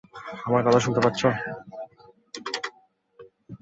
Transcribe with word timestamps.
আমার 0.45 0.61
কথা 0.65 0.79
শুনতে 0.79 0.99
পারছ? 1.01 1.21